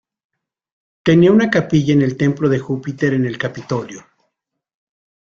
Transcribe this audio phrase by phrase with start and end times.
[1.03, 4.03] Tenía una capilla en el templo de Júpiter en el Capitolio.